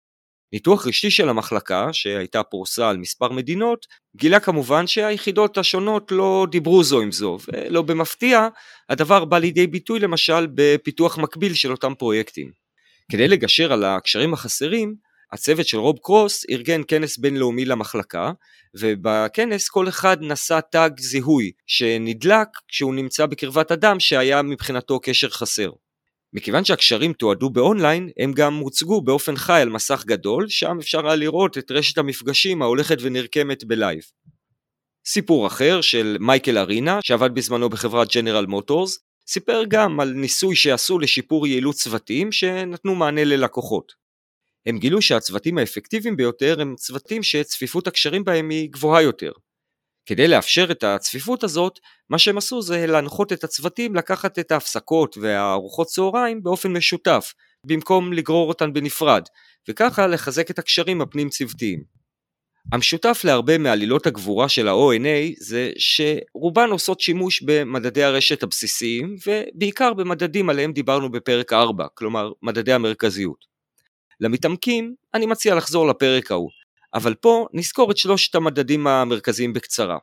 ניתוח 0.53 0.87
רשתי 0.87 1.11
של 1.11 1.29
המחלקה, 1.29 1.93
שהייתה 1.93 2.43
פרוסה 2.43 2.89
על 2.89 2.97
מספר 2.97 3.31
מדינות, 3.31 3.85
גילה 4.15 4.39
כמובן 4.39 4.87
שהיחידות 4.87 5.57
השונות 5.57 6.11
לא 6.11 6.47
דיברו 6.51 6.83
זו 6.83 7.01
עם 7.01 7.11
זו, 7.11 7.37
ולא 7.47 7.81
במפתיע, 7.81 8.47
הדבר 8.89 9.25
בא 9.25 9.37
לידי 9.37 9.67
ביטוי 9.67 9.99
למשל 9.99 10.47
בפיתוח 10.53 11.17
מקביל 11.17 11.53
של 11.53 11.71
אותם 11.71 11.93
פרויקטים. 11.95 12.51
כדי 13.11 13.27
לגשר 13.27 13.73
על 13.73 13.83
הקשרים 13.83 14.33
החסרים, 14.33 15.08
הצוות 15.31 15.67
של 15.67 15.77
רוב 15.77 15.97
קרוס 16.03 16.45
ארגן 16.49 16.81
כנס 16.87 17.17
בינלאומי 17.17 17.65
למחלקה, 17.65 18.31
ובכנס 18.79 19.69
כל 19.69 19.89
אחד 19.89 20.17
נשא 20.21 20.59
תג 20.71 20.89
זיהוי 20.99 21.51
שנדלק 21.67 22.47
כשהוא 22.67 22.95
נמצא 22.95 23.25
בקרבת 23.25 23.71
אדם 23.71 23.99
שהיה 23.99 24.41
מבחינתו 24.41 24.99
קשר 24.99 25.29
חסר. 25.29 25.69
מכיוון 26.33 26.65
שהקשרים 26.65 27.13
תועדו 27.13 27.49
באונליין, 27.49 28.09
הם 28.19 28.33
גם 28.33 28.55
הוצגו 28.55 29.01
באופן 29.01 29.35
חי 29.35 29.61
על 29.61 29.69
מסך 29.69 30.03
גדול, 30.05 30.49
שם 30.49 30.77
אפשר 30.79 31.07
היה 31.07 31.15
לראות 31.15 31.57
את 31.57 31.71
רשת 31.71 31.97
המפגשים 31.97 32.61
ההולכת 32.61 32.97
ונרקמת 33.01 33.63
ב 33.63 33.70
live. 33.70 34.01
סיפור 35.05 35.47
אחר 35.47 35.81
של 35.81 36.17
מייקל 36.19 36.57
ארינה, 36.57 36.99
שעבד 37.01 37.33
בזמנו 37.33 37.69
בחברת 37.69 38.07
ג'נרל 38.15 38.45
מוטורס, 38.45 38.99
סיפר 39.27 39.63
גם 39.67 39.99
על 39.99 40.09
ניסוי 40.13 40.55
שעשו 40.55 40.99
לשיפור 40.99 41.47
יעילות 41.47 41.75
צוותים 41.75 42.31
שנתנו 42.31 42.95
מענה 42.95 43.23
ללקוחות. 43.23 43.98
הם 44.69 44.77
גילו 44.77 45.01
שהצוותים 45.01 45.57
האפקטיביים 45.57 46.17
ביותר 46.17 46.61
הם 46.61 46.75
צוותים 46.77 47.23
שצפיפות 47.23 47.87
הקשרים 47.87 48.23
בהם 48.23 48.49
היא 48.49 48.69
גבוהה 48.71 49.01
יותר. 49.01 49.31
כדי 50.05 50.27
לאפשר 50.27 50.71
את 50.71 50.83
הצפיפות 50.83 51.43
הזאת, 51.43 51.79
מה 52.09 52.19
שהם 52.19 52.37
עשו 52.37 52.61
זה 52.61 52.87
להנחות 52.87 53.33
את 53.33 53.43
הצוותים 53.43 53.95
לקחת 53.95 54.39
את 54.39 54.51
ההפסקות 54.51 55.17
והארוחות 55.17 55.87
צהריים 55.87 56.43
באופן 56.43 56.73
משותף, 56.73 57.33
במקום 57.65 58.13
לגרור 58.13 58.49
אותן 58.49 58.73
בנפרד, 58.73 59.23
וככה 59.69 60.07
לחזק 60.07 60.51
את 60.51 60.59
הקשרים 60.59 61.01
הפנים 61.01 61.29
צוותיים. 61.29 61.83
המשותף 62.71 63.21
להרבה 63.23 63.57
מעלילות 63.57 64.07
הגבורה 64.07 64.49
של 64.49 64.67
ה-ONA 64.67 65.35
זה 65.37 65.71
שרובן 65.77 66.69
עושות 66.69 66.99
שימוש 66.99 67.41
במדדי 67.41 68.03
הרשת 68.03 68.43
הבסיסיים 68.43 69.15
ובעיקר 69.27 69.93
במדדים 69.93 70.49
עליהם 70.49 70.73
דיברנו 70.73 71.11
בפרק 71.11 71.53
4, 71.53 71.87
כלומר 71.93 72.31
מדדי 72.41 72.73
המרכזיות. 72.73 73.48
למתעמקים 74.19 74.95
אני 75.13 75.25
מציע 75.25 75.55
לחזור 75.55 75.87
לפרק 75.87 76.31
ההוא, 76.31 76.49
אבל 76.93 77.15
פה 77.15 77.47
נזכור 77.53 77.91
את 77.91 77.97
שלושת 77.97 78.35
המדדים 78.35 78.87
המרכזיים 78.87 79.53
בקצרה. 79.53 79.97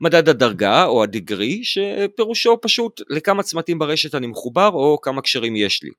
מדד 0.00 0.28
הדרגה 0.28 0.84
או 0.84 1.02
הדיגרי, 1.02 1.64
שפירושו 1.64 2.58
פשוט 2.62 3.00
לכמה 3.08 3.42
צמתים 3.42 3.78
ברשת 3.78 4.14
אני 4.14 4.26
מחובר 4.26 4.68
או 4.68 4.98
כמה 5.02 5.22
קשרים 5.22 5.56
יש 5.56 5.82
לי. 5.82 5.90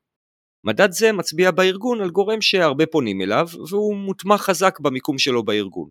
מדד 0.63 0.91
זה 0.91 1.11
מצביע 1.11 1.51
בארגון 1.51 2.01
על 2.01 2.09
גורם 2.09 2.41
שהרבה 2.41 2.85
פונים 2.85 3.21
אליו, 3.21 3.47
והוא 3.69 3.95
מוטמע 3.95 4.37
חזק 4.37 4.79
במיקום 4.79 5.17
שלו 5.17 5.43
בארגון. 5.43 5.89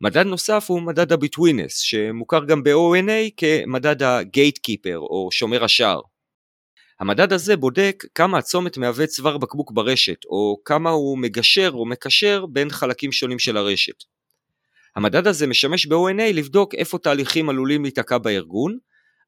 מדד 0.00 0.26
נוסף 0.26 0.64
הוא 0.68 0.82
מדד 0.82 1.12
ה-Betweeness, 1.12 1.70
שמוכר 1.70 2.44
גם 2.44 2.62
ב-ONA 2.62 3.30
כמדד 3.36 4.02
ה-Gatekeeper 4.02 4.96
או 4.96 5.28
שומר 5.32 5.64
השער. 5.64 6.00
המדד 7.00 7.32
הזה 7.32 7.56
בודק 7.56 8.04
כמה 8.14 8.38
הצומת 8.38 8.78
מהווה 8.78 9.06
צוואר 9.06 9.38
בקבוק 9.38 9.72
ברשת, 9.72 10.24
או 10.24 10.60
כמה 10.64 10.90
הוא 10.90 11.18
מגשר 11.18 11.70
או 11.74 11.86
מקשר 11.86 12.46
בין 12.46 12.70
חלקים 12.70 13.12
שונים 13.12 13.38
של 13.38 13.56
הרשת. 13.56 14.04
המדד 14.96 15.26
הזה 15.26 15.46
משמש 15.46 15.86
ב-ONA 15.86 16.32
לבדוק 16.32 16.74
איפה 16.74 16.98
תהליכים 16.98 17.48
עלולים 17.48 17.82
להיתקע 17.82 18.18
בארגון, 18.18 18.78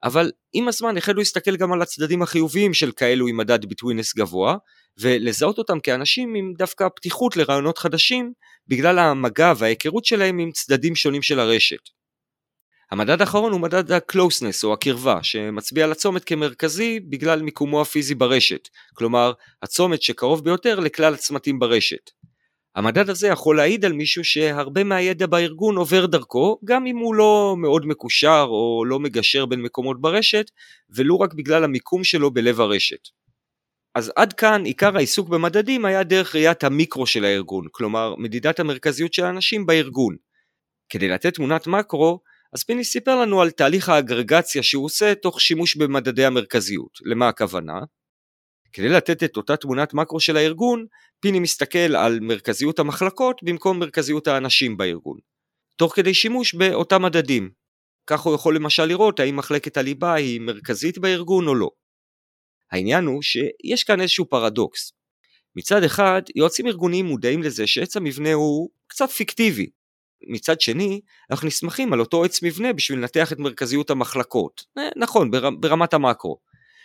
אבל 0.04 0.30
עם 0.52 0.68
הזמן 0.68 0.96
החלו 0.96 1.18
להסתכל 1.18 1.56
גם 1.56 1.72
על 1.72 1.82
הצדדים 1.82 2.22
החיוביים 2.22 2.74
של 2.74 2.92
כאלו 2.92 3.26
עם 3.26 3.36
מדד 3.36 3.66
ביטווינס 3.66 4.14
גבוה, 4.14 4.56
ולזהות 5.00 5.58
אותם 5.58 5.80
כאנשים 5.80 6.34
עם 6.34 6.52
דווקא 6.58 6.88
פתיחות 6.96 7.36
לרעיונות 7.36 7.78
חדשים, 7.78 8.32
בגלל 8.68 8.98
המגע 8.98 9.52
וההיכרות 9.56 10.04
שלהם 10.04 10.38
עם 10.38 10.50
צדדים 10.50 10.96
שונים 10.96 11.22
של 11.22 11.40
הרשת. 11.40 11.99
המדד 12.90 13.20
האחרון 13.20 13.52
הוא 13.52 13.60
מדד 13.60 13.92
ה-closeness 13.92 14.64
או 14.64 14.72
הקרבה, 14.72 15.18
שמצביע 15.22 15.84
על 15.84 15.92
הצומת 15.92 16.24
כמרכזי 16.24 17.00
בגלל 17.00 17.42
מיקומו 17.42 17.80
הפיזי 17.80 18.14
ברשת, 18.14 18.68
כלומר 18.94 19.32
הצומת 19.62 20.02
שקרוב 20.02 20.44
ביותר 20.44 20.80
לכלל 20.80 21.14
הצמתים 21.14 21.58
ברשת. 21.58 22.10
המדד 22.76 23.10
הזה 23.10 23.28
יכול 23.28 23.56
להעיד 23.56 23.84
על 23.84 23.92
מישהו 23.92 24.24
שהרבה 24.24 24.84
מהידע 24.84 25.26
בארגון 25.26 25.76
עובר 25.76 26.06
דרכו, 26.06 26.58
גם 26.64 26.86
אם 26.86 26.96
הוא 26.96 27.14
לא 27.14 27.54
מאוד 27.58 27.86
מקושר 27.86 28.46
או 28.48 28.84
לא 28.86 28.98
מגשר 28.98 29.46
בין 29.46 29.62
מקומות 29.62 30.00
ברשת, 30.00 30.50
ולו 30.90 31.20
רק 31.20 31.34
בגלל 31.34 31.64
המיקום 31.64 32.04
שלו 32.04 32.30
בלב 32.30 32.60
הרשת. 32.60 33.08
אז 33.94 34.12
עד 34.16 34.32
כאן 34.32 34.64
עיקר 34.64 34.96
העיסוק 34.96 35.28
במדדים 35.28 35.84
היה 35.84 36.02
דרך 36.02 36.34
ראיית 36.34 36.64
המיקרו 36.64 37.06
של 37.06 37.24
הארגון, 37.24 37.64
כלומר 37.70 38.14
מדידת 38.18 38.60
המרכזיות 38.60 39.12
של 39.14 39.24
האנשים 39.24 39.66
בארגון. 39.66 40.16
כדי 40.88 41.08
לתת 41.08 41.34
תמונת 41.34 41.66
מקרו, 41.66 42.20
אז 42.52 42.64
פיני 42.64 42.84
סיפר 42.84 43.20
לנו 43.20 43.42
על 43.42 43.50
תהליך 43.50 43.88
האגרגציה 43.88 44.62
שהוא 44.62 44.84
עושה 44.84 45.14
תוך 45.14 45.40
שימוש 45.40 45.76
במדדי 45.76 46.24
המרכזיות. 46.24 46.98
למה 47.04 47.28
הכוונה? 47.28 47.80
כדי 48.72 48.88
לתת 48.88 49.24
את 49.24 49.36
אותה 49.36 49.56
תמונת 49.56 49.94
מקרו 49.94 50.20
של 50.20 50.36
הארגון, 50.36 50.86
פיני 51.20 51.38
מסתכל 51.40 51.96
על 51.96 52.20
מרכזיות 52.20 52.78
המחלקות 52.78 53.40
במקום 53.42 53.78
מרכזיות 53.78 54.26
האנשים 54.26 54.76
בארגון. 54.76 55.18
תוך 55.76 55.96
כדי 55.96 56.14
שימוש 56.14 56.54
באותם 56.54 57.02
מדדים. 57.02 57.50
כך 58.06 58.20
הוא 58.20 58.34
יכול 58.34 58.56
למשל 58.56 58.84
לראות 58.84 59.20
האם 59.20 59.36
מחלקת 59.36 59.76
הליבה 59.76 60.14
היא 60.14 60.40
מרכזית 60.40 60.98
בארגון 60.98 61.48
או 61.48 61.54
לא. 61.54 61.70
העניין 62.70 63.04
הוא 63.04 63.22
שיש 63.22 63.84
כאן 63.84 64.00
איזשהו 64.00 64.28
פרדוקס. 64.28 64.92
מצד 65.56 65.82
אחד, 65.82 66.22
יועצים 66.34 66.66
ארגוניים 66.66 67.06
מודעים 67.06 67.42
לזה 67.42 67.66
שעץ 67.66 67.96
המבנה 67.96 68.32
הוא 68.32 68.70
קצת 68.86 69.10
פיקטיבי, 69.10 69.70
מצד 70.26 70.60
שני, 70.60 71.00
אנחנו 71.30 71.46
נסמכים 71.46 71.92
על 71.92 72.00
אותו 72.00 72.24
עץ 72.24 72.42
מבנה 72.42 72.72
בשביל 72.72 72.98
לנתח 72.98 73.32
את 73.32 73.38
מרכזיות 73.38 73.90
המחלקות. 73.90 74.64
אה, 74.78 74.88
נכון, 74.96 75.30
בר, 75.30 75.50
ברמת 75.50 75.94
המקרו. 75.94 76.38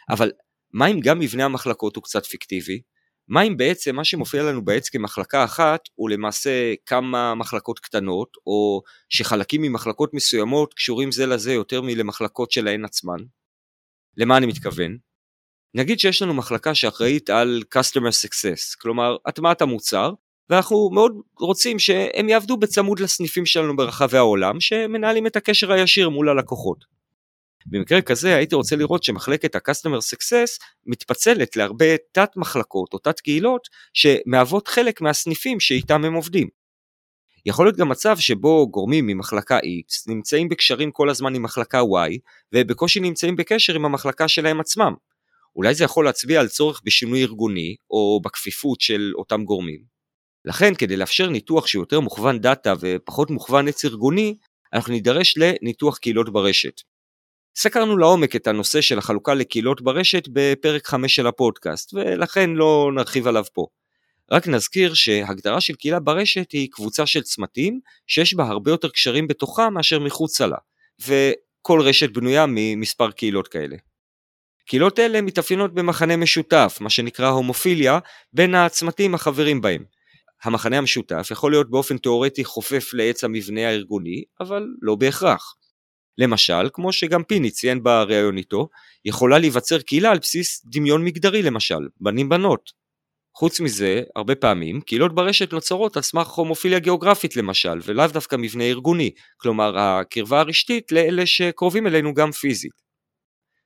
אבל 0.10 0.32
מה 0.74 0.88
אם 0.88 1.00
גם 1.00 1.20
מבנה 1.20 1.46
המחלקות 1.46 1.96
הוא 1.96 2.04
קצת 2.04 2.26
פיקטיבי? 2.26 2.82
מה 3.28 3.42
אם 3.42 3.58
בעצם 3.58 3.96
מה 3.96 4.04
שמופיע 4.04 4.44
לנו 4.44 4.66
בעץ 4.66 4.90
כמחלקה 4.90 5.44
אחת 5.44 5.82
הוא 5.96 6.10
למעשה 6.10 6.74
כמה 6.86 7.36
מחלקות 7.36 7.80
קטנות, 7.80 8.30
או 8.48 8.82
שחלקים 9.10 9.62
ממחלקות 9.62 10.14
מסוימות 10.14 10.74
קשורים 10.74 11.12
זה 11.12 11.26
לזה 11.26 11.54
יותר 11.54 11.82
מלמחלקות 11.82 12.52
שלהן 12.52 12.86
עצמן? 12.86 13.18
למה 14.18 14.38
אני 14.38 14.46
מתכוון? 14.46 14.98
נגיד 15.76 16.00
שיש 16.00 16.22
לנו 16.22 16.34
מחלקה 16.34 16.76
שאחראית 16.76 17.30
על 17.30 17.64
Customer 17.76 18.26
Success, 18.26 18.82
כלומר 18.82 19.18
הטמעת 19.26 19.62
המוצר, 19.62 20.12
ואנחנו 20.50 20.90
מאוד 20.94 21.12
רוצים 21.40 21.80
שהם 21.80 22.30
יעבדו 22.30 22.58
בצמוד 22.58 23.00
לסניפים 23.00 23.46
שלנו 23.46 23.76
ברחבי 23.76 24.18
העולם, 24.18 24.60
שמנהלים 24.60 25.28
את 25.28 25.36
הקשר 25.36 25.72
הישיר 25.72 26.10
מול 26.10 26.30
הלקוחות. 26.30 26.96
במקרה 27.66 28.02
כזה 28.02 28.36
הייתי 28.36 28.56
רוצה 28.56 28.76
לראות 28.76 29.04
שמחלקת 29.04 29.56
ה-Customer 29.56 30.00
Success 30.14 30.66
מתפצלת 30.86 31.56
להרבה 31.56 31.98
תת 32.12 32.30
מחלקות 32.36 32.94
או 32.94 33.00
תת 33.00 33.20
קהילות 33.20 33.68
שמהוות 33.94 34.68
חלק 34.68 35.02
מהסניפים 35.02 35.60
שאיתם 35.60 36.06
הם 36.06 36.14
עובדים. 36.14 36.48
יכול 37.46 37.66
להיות 37.66 37.78
גם 37.78 37.90
מצב 37.90 38.18
שבו 38.18 38.68
גורמים 38.72 39.08
ממחלקה 39.08 39.60
X 39.60 40.04
נמצאים 40.08 40.50
בקשרים 40.50 40.92
כל 40.92 41.10
הזמן 41.10 41.36
עם 41.36 41.44
מחלקה 41.44 41.82
Y, 41.82 42.18
ובקושי 42.54 43.00
נמצאים 43.00 43.36
בקשר 43.36 43.76
עם 43.76 43.86
המחלקה 43.86 44.28
שלהם 44.28 44.60
עצמם. 44.60 44.94
אולי 45.56 45.76
זה 45.76 45.84
יכול 45.84 46.06
להצביע 46.06 46.40
על 46.40 46.48
צורך 46.48 46.82
בשינוי 46.84 47.22
ארגוני, 47.22 47.76
או 47.90 48.22
בכפיפות 48.24 48.82
של 48.82 49.12
אותם 49.16 49.44
גורמים. 49.44 49.95
לכן, 50.46 50.76
כדי 50.76 50.96
לאפשר 50.96 51.30
ניתוח 51.30 51.68
שהוא 51.68 51.82
יותר 51.82 52.00
מוכוון 52.00 52.40
דאטה 52.40 52.74
ופחות 52.80 53.30
מוכוון 53.30 53.68
עץ 53.68 53.86
ארגוני, 53.86 54.38
אנחנו 54.74 54.94
נידרש 54.94 55.38
לניתוח 55.38 55.98
קהילות 55.98 56.34
ברשת. 56.34 56.82
סקרנו 57.58 57.98
לעומק 57.98 58.36
את 58.36 58.48
הנושא 58.48 58.82
של 58.82 58.98
החלוקה 58.98 59.34
לקהילות 59.34 59.82
ברשת 59.82 60.24
בפרק 60.34 60.88
5 60.88 61.16
של 61.16 61.28
הפודקאסט, 61.28 61.94
ולכן 61.94 62.50
לא 62.50 62.92
נרחיב 62.96 63.28
עליו 63.28 63.44
פה. 63.54 63.68
רק 64.32 64.48
נזכיר 64.48 64.94
שהגדרה 64.94 65.62
של 65.62 65.76
קהילה 65.76 66.00
ברשת 66.00 66.52
היא 66.52 66.70
קבוצה 66.72 67.06
של 67.06 67.22
צמתים 67.22 67.80
שיש 68.08 68.34
בה 68.34 68.44
הרבה 68.44 68.72
יותר 68.72 68.90
קשרים 68.90 69.28
בתוכה 69.28 69.70
מאשר 69.70 70.00
מחוצה 70.00 70.48
לה, 70.48 70.58
וכל 71.02 71.82
רשת 71.82 72.10
בנויה 72.10 72.46
ממספר 72.48 73.12
קהילות 73.12 73.48
כאלה. 73.48 73.76
קהילות 74.68 75.00
אלה 75.00 75.22
מתאפיינות 75.22 75.74
במחנה 75.74 76.18
משותף, 76.18 76.78
מה 76.82 76.90
שנקרא 76.90 77.30
הומופיליה, 77.30 78.00
בין 78.34 78.56
הצמתים 78.56 79.16
החברים 79.16 79.62
בהם. 79.62 79.95
המחנה 80.44 80.78
המשותף 80.78 81.28
יכול 81.32 81.52
להיות 81.52 81.70
באופן 81.70 81.98
תאורטי 81.98 82.44
חופף 82.44 82.94
לעץ 82.94 83.24
המבנה 83.24 83.68
הארגוני, 83.68 84.24
אבל 84.40 84.68
לא 84.82 84.96
בהכרח. 84.96 85.56
למשל, 86.18 86.70
כמו 86.74 86.94
שגם 86.94 87.24
פיני 87.24 87.52
ציין 87.52 87.84
בריאיון 87.84 88.38
איתו, 88.38 88.70
יכולה 89.06 89.40
להיווצר 89.40 89.82
קהילה 89.82 90.12
על 90.12 90.20
בסיס 90.20 90.66
דמיון 90.66 91.06
מגדרי 91.06 91.42
למשל, 91.42 91.88
בנים 92.02 92.30
בנות. 92.30 92.72
חוץ 93.38 93.60
מזה, 93.60 94.04
הרבה 94.16 94.36
פעמים, 94.36 94.82
קהילות 94.82 95.16
ברשת 95.16 95.54
נוצרות 95.54 95.98
על 95.98 96.04
סמך 96.04 96.28
הומופיליה 96.28 96.80
גיאוגרפית 96.80 97.36
למשל, 97.36 97.80
ולאו 97.86 98.08
דווקא 98.08 98.36
מבנה 98.36 98.64
ארגוני, 98.64 99.12
כלומר 99.38 99.78
הקרבה 99.78 100.40
הרשתית 100.40 100.92
לאלה 100.92 101.26
שקרובים 101.26 101.88
אלינו 101.88 102.14
גם 102.14 102.32
פיזית. 102.32 102.85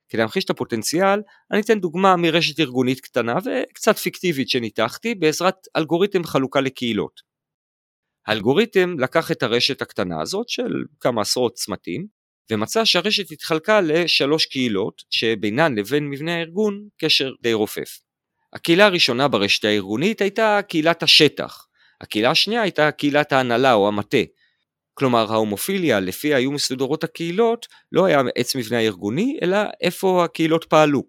כדי 0.10 0.22
להמחיש 0.22 0.46
את 0.46 0.50
הפוטנציאל, 0.50 1.22
אני 1.52 1.62
אתן 1.62 1.80
דוגמה 1.80 2.16
מרשת 2.16 2.60
ארגונית 2.60 3.00
קטנה 3.00 3.36
וקצת 3.38 3.98
פיקטיבית 3.98 4.50
שניתחתי 4.50 5.16
בעזרת 5.16 5.56
אלגוריתם 5.78 6.24
חלוקה 6.24 6.62
לקהילות. 6.62 7.22
האלגוריתם 8.28 9.00
לקח 9.00 9.32
את 9.32 9.44
הרשת 9.44 9.82
הקטנה 9.82 10.22
הזאת 10.22 10.50
של 10.50 10.72
כמה 11.00 11.22
עשרות 11.22 11.54
צמתים, 11.54 12.08
ומצא 12.52 12.86
שהרשת 12.86 13.32
התחלקה 13.32 13.82
לשלוש 13.82 14.46
קהילות 14.46 15.04
שבינן 15.10 15.76
לבין 15.76 16.10
מבנה 16.10 16.36
הארגון 16.36 16.88
קשר 16.98 17.32
די 17.42 17.54
רופף. 17.54 18.00
הקהילה 18.54 18.86
הראשונה 18.86 19.28
ברשת 19.28 19.66
הארגונית 19.66 20.22
הייתה 20.22 20.60
קהילת 20.68 21.04
השטח, 21.04 21.68
הקהילה 22.02 22.32
השנייה 22.32 22.62
הייתה 22.62 22.92
קהילת 22.92 23.32
ההנהלה 23.32 23.74
או 23.74 23.88
המטה, 23.88 24.18
כלומר 25.00 25.34
ההומופיליה 25.34 26.00
לפיה 26.00 26.38
היו 26.38 26.52
מסודרות 26.52 27.04
הקהילות 27.04 27.68
לא 27.92 28.06
היה 28.06 28.22
עץ 28.36 28.56
מבנה 28.56 28.78
הארגוני 28.78 29.38
אלא 29.42 29.58
איפה 29.82 30.24
הקהילות 30.26 30.66
פעלו. 30.70 31.04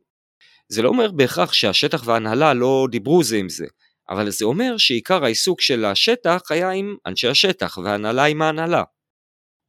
זה 0.69 0.83
לא 0.83 0.89
אומר 0.89 1.11
בהכרח 1.11 1.53
שהשטח 1.53 2.03
וההנהלה 2.07 2.55
לא 2.55 2.87
דיברו 2.91 3.23
זה 3.23 3.37
עם 3.37 3.49
זה, 3.49 3.67
אבל 4.09 4.31
זה 4.31 4.45
אומר 4.45 4.77
שעיקר 4.79 5.25
העיסוק 5.25 5.61
של 5.61 5.85
השטח 5.85 6.41
היה 6.51 6.71
עם 6.71 6.97
אנשי 7.07 7.29
השטח 7.29 7.79
וההנהלה 7.79 8.25
עם 8.25 8.43
ההנהלה. 8.43 8.83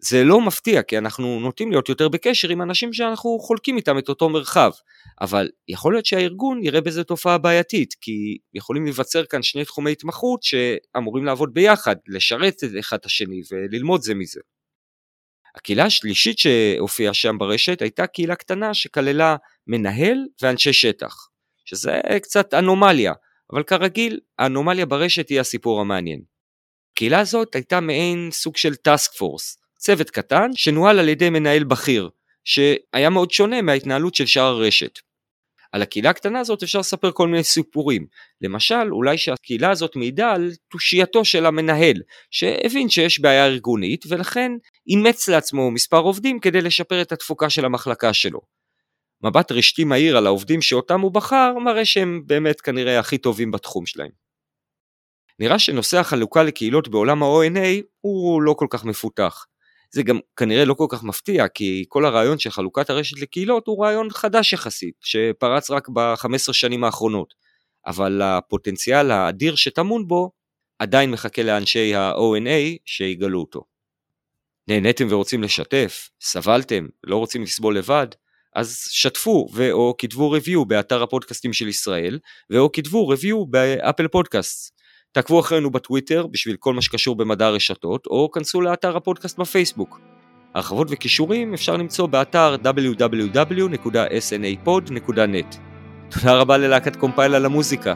זה 0.04 0.24
לא 0.24 0.42
מפתיע 0.42 0.84
כי 0.84 0.98
אנחנו 0.98 1.40
נוטים 1.40 1.72
להיות 1.72 1.90
יותר 1.90 2.10
בקשר 2.10 2.50
עם 2.50 2.62
אנשים 2.62 2.94
שאנחנו 2.94 3.40
חולקים 3.40 3.78
איתם 3.78 3.98
את 3.98 4.10
אותו 4.10 4.30
מרחב, 4.30 4.72
אבל 5.22 5.50
יכול 5.68 5.94
להיות 5.94 6.06
שהארגון 6.06 6.64
יראה 6.64 6.82
בזה 6.82 7.04
תופעה 7.04 7.38
בעייתית, 7.38 7.94
כי 8.02 8.38
יכולים 8.54 8.84
להיווצר 8.84 9.26
כאן 9.26 9.44
שני 9.44 9.66
תחומי 9.66 9.92
התמחות 9.92 10.44
שאמורים 10.44 11.26
לעבוד 11.26 11.54
ביחד, 11.54 11.96
לשרת 12.08 12.56
אחד 12.80 12.98
את 12.98 13.06
השני 13.06 13.42
וללמוד 13.52 14.02
זה 14.02 14.16
מזה. 14.16 14.42
הקהילה 15.56 15.86
השלישית 15.86 16.38
שהופיעה 16.40 17.14
שם 17.14 17.38
ברשת 17.38 17.82
הייתה 17.82 18.08
קהילה 18.08 18.36
קטנה 18.36 18.74
שכללה 18.74 19.36
מנהל 19.68 20.18
ואנשי 20.42 20.74
שטח, 20.74 21.16
שזה 21.66 22.00
קצת 22.22 22.54
אנומליה, 22.54 23.14
אבל 23.54 23.64
כרגיל 23.64 24.20
האנומליה 24.40 24.86
ברשת 24.86 25.30
היא 25.30 25.40
הסיפור 25.40 25.82
המעניין. 25.82 26.22
הקהילה 26.94 27.20
הזאת 27.20 27.56
הייתה 27.56 27.80
מעין 27.80 28.30
סוג 28.32 28.58
של 28.58 28.76
טאסק 28.76 29.14
פורס, 29.14 29.61
צוות 29.82 30.10
קטן 30.10 30.50
שנוהל 30.56 31.00
על 31.00 31.10
ידי 31.10 31.30
מנהל 31.30 31.64
בכיר, 31.64 32.10
שהיה 32.44 33.10
מאוד 33.10 33.32
שונה 33.32 33.62
מההתנהלות 33.62 34.16
של 34.16 34.26
שאר 34.26 34.44
הרשת. 34.44 35.00
על 35.72 35.82
הקהילה 35.82 36.10
הקטנה 36.10 36.40
הזאת 36.40 36.64
אפשר 36.64 36.80
לספר 36.80 37.12
כל 37.12 37.28
מיני 37.28 37.44
סיפורים. 37.44 38.06
למשל, 38.42 38.92
אולי 38.92 39.18
שהקהילה 39.18 39.72
הזאת 39.72 39.96
מעידה 39.96 40.32
על 40.32 40.52
תושייתו 40.72 41.26
של 41.26 41.46
המנהל, 41.46 41.96
שהבין 42.32 42.90
שיש 42.90 43.20
בעיה 43.20 43.46
ארגונית 43.46 44.06
ולכן 44.10 44.52
אימץ 44.88 45.30
לעצמו 45.30 45.72
מספר 45.72 46.00
עובדים 46.00 46.40
כדי 46.40 46.62
לשפר 46.62 47.02
את 47.02 47.12
התפוקה 47.12 47.50
של 47.50 47.66
המחלקה 47.66 48.14
שלו. 48.14 48.42
מבט 49.24 49.52
רשתי 49.52 49.84
מהיר 49.84 50.18
על 50.18 50.26
העובדים 50.26 50.62
שאותם 50.62 51.02
הוא 51.02 51.12
בחר, 51.12 51.54
מראה 51.66 51.86
שהם 51.86 52.22
באמת 52.26 52.62
כנראה 52.62 53.00
הכי 53.00 53.18
טובים 53.18 53.52
בתחום 53.52 53.86
שלהם. 53.86 54.12
נראה 55.40 55.60
שנושא 55.60 55.98
החלוקה 55.98 56.44
לקהילות 56.44 56.88
בעולם 56.88 57.24
ה-ONA 57.24 57.84
הוא 58.02 58.42
לא 58.42 58.54
כל 58.54 58.68
כך 58.70 58.86
מפותח. 58.86 59.46
זה 59.92 60.04
גם 60.04 60.20
כנראה 60.36 60.66
לא 60.66 60.74
כל 60.74 60.86
כך 60.90 61.04
מפתיע, 61.04 61.48
כי 61.48 61.86
כל 61.88 62.06
הרעיון 62.06 62.40
של 62.40 62.50
חלוקת 62.50 62.90
הרשת 62.90 63.20
לקהילות 63.20 63.68
הוא 63.68 63.86
רעיון 63.86 64.10
חדש 64.10 64.54
יחסית, 64.54 64.96
שפרץ 65.02 65.72
רק 65.72 65.90
ב-15 65.90 66.54
שנים 66.54 66.84
האחרונות. 66.84 67.34
אבל 67.88 68.22
הפוטנציאל 68.22 69.12
האדיר 69.12 69.56
שטמון 69.56 70.08
בו 70.08 70.32
עדיין 70.80 71.12
מחכה 71.12 71.44
לאנשי 71.44 71.96
ה-ONA 71.96 72.78
שיגלו 72.86 73.40
אותו. 73.40 73.62
נהניתם 74.68 75.08
ורוצים 75.10 75.44
לשתף? 75.44 76.10
סבלתם? 76.22 76.88
לא 77.04 77.16
רוצים 77.16 77.44
לסבול 77.44 77.78
לבד? 77.78 78.08
אז 78.56 78.78
שתפו 78.90 79.48
ו/או 79.54 79.96
כתבו 79.98 80.36
review 80.38 80.66
באתר 80.68 81.04
הפודקאסטים 81.04 81.54
של 81.54 81.68
ישראל, 81.68 82.20
ו/או 82.52 82.72
כתבו 82.72 83.14
review 83.14 83.46
באפל 83.50 84.08
פודקאסט. 84.08 84.81
תעקבו 85.12 85.40
אחרינו 85.40 85.72
בטוויטר 85.72 86.28
בשביל 86.28 86.56
כל 86.60 86.74
מה 86.74 86.82
שקשור 86.82 87.16
במדע 87.16 87.46
הרשתות, 87.46 88.08
או 88.08 88.32
כנסו 88.32 88.62
לאתר 88.62 88.98
הפודקאסט 88.98 89.40
בפייסבוק. 89.40 90.00
הרחבות 90.56 90.88
וכישורים 90.92 91.54
אפשר 91.54 91.78
למצוא 91.78 92.08
באתר 92.08 92.56
www.snapod.net. 92.64 95.58
תודה 96.10 96.34
רבה 96.34 96.58
ללהקת 96.58 96.96
קומפייל 96.96 97.36
על 97.36 97.46
המוזיקה. 97.46 97.94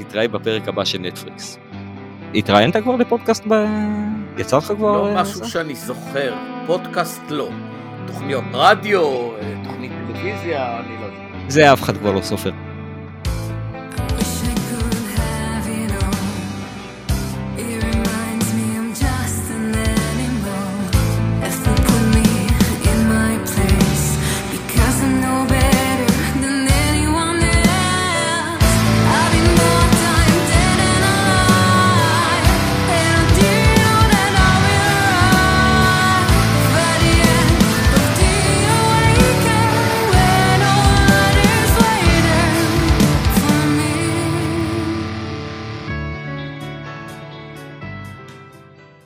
נתראה 0.00 0.28
בפרק 0.28 0.68
הבא 0.68 0.84
של 0.84 0.98
נטפליקס. 0.98 1.58
התראיינת 2.34 2.76
כבר 2.76 2.96
לפודקאסט 2.96 3.44
ב... 3.48 3.54
יצא 4.38 4.56
לך 4.56 4.64
כבר... 4.64 5.14
לא 5.14 5.22
משהו 5.22 5.48
שאני 5.48 5.74
זוכר, 5.74 6.34
פודקאסט 6.66 7.22
לא. 7.30 7.48
תוכניות 8.06 8.44
רדיו, 8.52 9.00
אה, 9.00 9.54
תוכנית 9.64 9.92
טלוויזיה, 10.06 10.80
אני 10.80 10.96
לא 11.00 11.04
יודע. 11.04 11.18
זה 11.48 11.72
אף 11.72 11.82
אחד 11.82 11.96
כבר 11.96 12.12
לא 12.12 12.20
סופר. 12.20 12.67